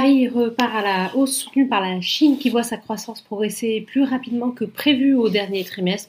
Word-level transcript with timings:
Paris 0.00 0.28
repart 0.28 0.74
à 0.76 0.80
la 0.80 1.14
hausse 1.14 1.36
soutenue 1.36 1.68
par 1.68 1.82
la 1.82 2.00
Chine 2.00 2.38
qui 2.38 2.48
voit 2.48 2.62
sa 2.62 2.78
croissance 2.78 3.20
progresser 3.20 3.82
plus 3.82 4.02
rapidement 4.02 4.50
que 4.50 4.64
prévu 4.64 5.14
au 5.14 5.28
dernier 5.28 5.62
trimestre 5.62 6.08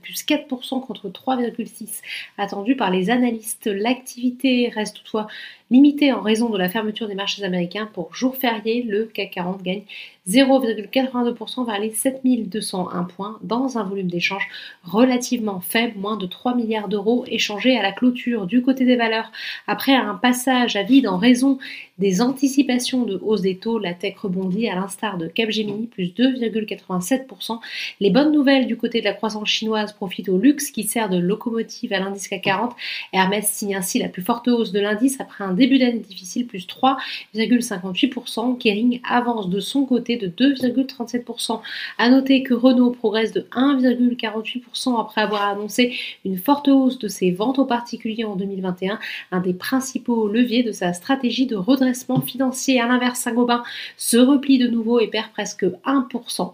plus 0.00 0.24
4% 0.24 0.84
contre 0.86 1.08
3,6% 1.08 2.02
attendu 2.38 2.76
par 2.76 2.90
les 2.90 3.10
analystes. 3.10 3.66
L'activité 3.66 4.70
reste 4.74 4.96
toutefois 4.96 5.26
limitée 5.70 6.12
en 6.12 6.20
raison 6.20 6.50
de 6.50 6.58
la 6.58 6.68
fermeture 6.68 7.08
des 7.08 7.14
marchés 7.14 7.44
américains 7.44 7.88
pour 7.92 8.14
jour 8.14 8.36
férié. 8.36 8.82
Le 8.82 9.04
CAC 9.04 9.30
40 9.30 9.62
gagne 9.62 9.82
0,82% 10.28 11.66
vers 11.66 11.80
les 11.80 11.90
7201 11.90 13.04
points 13.04 13.38
dans 13.42 13.78
un 13.78 13.84
volume 13.84 14.08
d'échange 14.08 14.46
relativement 14.84 15.60
faible, 15.60 15.98
moins 15.98 16.16
de 16.16 16.26
3 16.26 16.54
milliards 16.54 16.88
d'euros 16.88 17.24
échangés 17.26 17.76
à 17.76 17.82
la 17.82 17.92
clôture. 17.92 18.46
Du 18.46 18.62
côté 18.62 18.84
des 18.84 18.96
valeurs, 18.96 19.32
après 19.66 19.94
un 19.94 20.14
passage 20.14 20.76
à 20.76 20.82
vide 20.82 21.08
en 21.08 21.16
raison 21.16 21.58
des 21.98 22.20
anticipations 22.22 23.04
de 23.04 23.18
hausse 23.22 23.42
des 23.42 23.56
taux, 23.56 23.78
la 23.78 23.94
tech 23.94 24.16
rebondit 24.18 24.68
à 24.68 24.74
l'instar 24.74 25.18
de 25.18 25.26
Capgemini, 25.26 25.86
plus 25.86 26.08
2,87%. 26.08 27.58
Les 28.00 28.10
bonnes 28.10 28.32
nouvelles 28.32 28.66
du 28.66 28.76
côté 28.76 29.00
de 29.00 29.04
la 29.04 29.12
croissance 29.12 29.48
chinoise 29.48 29.69
profitent 29.96 30.28
au 30.28 30.38
luxe 30.38 30.70
qui 30.70 30.84
sert 30.84 31.08
de 31.08 31.18
locomotive 31.18 31.92
à 31.92 32.00
l'indice 32.00 32.28
CAC 32.28 32.42
40. 32.42 32.74
Hermès 33.12 33.48
signe 33.48 33.76
ainsi 33.76 33.98
la 33.98 34.08
plus 34.08 34.22
forte 34.22 34.48
hausse 34.48 34.72
de 34.72 34.80
l'indice 34.80 35.20
après 35.20 35.44
un 35.44 35.52
début 35.52 35.78
d'année 35.78 35.98
difficile, 35.98 36.46
plus 36.46 36.66
3,58%. 36.66 38.58
Kering 38.58 39.00
avance 39.08 39.48
de 39.48 39.60
son 39.60 39.84
côté 39.84 40.16
de 40.16 40.28
2,37%. 40.28 41.60
À 41.98 42.10
noter 42.10 42.42
que 42.42 42.54
Renault 42.54 42.90
progresse 42.90 43.32
de 43.32 43.42
1,48% 43.52 45.00
après 45.00 45.20
avoir 45.20 45.42
annoncé 45.42 45.94
une 46.24 46.38
forte 46.38 46.68
hausse 46.68 46.98
de 46.98 47.08
ses 47.08 47.30
ventes 47.30 47.58
aux 47.58 47.64
particuliers 47.64 48.24
en 48.24 48.36
2021, 48.36 48.98
un 49.32 49.40
des 49.40 49.54
principaux 49.54 50.28
leviers 50.28 50.62
de 50.62 50.72
sa 50.72 50.92
stratégie 50.92 51.46
de 51.46 51.56
redressement 51.56 52.20
financier. 52.20 52.80
À 52.80 52.86
l'inverse, 52.86 53.20
Saint-Gobain 53.20 53.62
se 53.96 54.16
replie 54.16 54.58
de 54.58 54.68
nouveau 54.68 55.00
et 55.00 55.08
perd 55.08 55.28
presque 55.32 55.64
1%. 55.64 56.52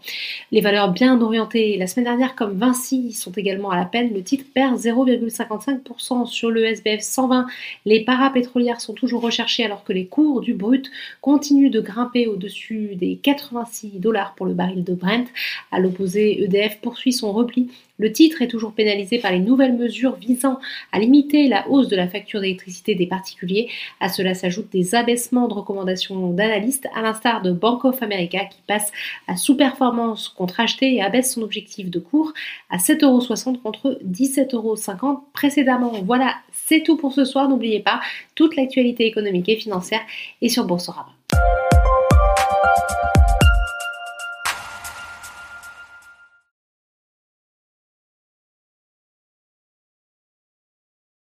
Les 0.53 0.61
valeurs 0.61 0.93
bien 0.93 1.21
orientées 1.21 1.77
la 1.79 1.87
semaine 1.87 2.05
dernière 2.05 2.35
comme 2.35 2.59
Vinci 2.59 3.06
sont 3.13 3.33
également 3.33 3.71
à 3.71 3.77
la 3.77 3.85
peine. 3.87 4.13
Le 4.13 4.23
titre 4.23 4.45
perd 4.55 4.79
0,55% 4.79 6.27
sur 6.27 6.51
le 6.51 6.65
SBF 6.65 7.01
120. 7.01 7.47
Les 7.85 8.05
parapétrolières 8.05 8.81
sont 8.81 8.93
toujours 8.93 9.23
recherchées 9.23 9.65
alors 9.65 9.85
que 9.85 9.93
les 9.93 10.07
cours 10.07 10.41
du 10.41 10.55
brut 10.55 10.91
continuent 11.21 11.71
de 11.71 11.81
grimper 11.81 12.27
au-dessus 12.27 12.97
des 12.97 13.17
80 13.17 13.47
86 13.47 14.01
dollars 14.01 14.35
pour 14.35 14.47
le 14.47 14.55
baril 14.55 14.85
de 14.85 14.95
Brent. 14.95 15.27
À 15.71 15.79
l'opposé, 15.79 16.43
EDF 16.43 16.81
poursuit 16.81 17.13
son 17.13 17.33
repli. 17.33 17.71
Le 17.99 18.13
titre 18.13 18.43
est 18.43 18.49
toujours 18.49 18.73
pénalisé 18.73 19.19
par 19.19 19.33
les 19.33 19.39
nouvelles 19.39 19.75
mesures 19.75 20.17
visant 20.17 20.59
à 20.93 20.99
limiter 20.99 21.49
la 21.49 21.67
hausse 21.69 21.89
de 21.89 21.97
la 21.97 22.09
facture 22.09 22.43
d'électricité 22.43 22.95
des 22.95 23.07
particuliers. 23.07 23.71
À 24.01 24.11
cela 24.11 24.35
s'ajoutent 24.35 24.71
des 24.71 24.95
abaissements 24.95 25.49
de 25.49 25.55
recommandations 25.55 26.31
d'analystes, 26.31 26.87
à 26.95 27.01
l'instar 27.01 27.41
de 27.41 27.53
Bank 27.53 27.87
of 27.87 28.03
America 28.03 28.45
qui 28.45 28.61
passe 28.67 28.93
à 29.29 29.37
sous-performance 29.37 30.29
contre 30.29 30.61
acheté 30.61 30.95
et 30.95 31.03
abaisse 31.03 31.33
son 31.33 31.43
objectif 31.43 31.91
de 31.91 31.99
cours 31.99 32.35
à 32.69 32.79
7,60€ 32.97 33.61
contre 33.61 33.99
17,50€ 34.05 35.21
précédemment. 35.33 35.93
Voilà, 36.05 36.35
c'est 36.53 36.83
tout 36.83 36.97
pour 36.97 37.13
ce 37.13 37.25
soir. 37.25 37.49
N'oubliez 37.49 37.81
pas, 37.81 38.01
toute 38.35 38.57
l'actualité 38.57 39.07
économique 39.07 39.49
et 39.49 39.57
financière 39.57 40.01
est 40.43 40.49
sur 40.49 40.65
Boursorama. 40.65 41.13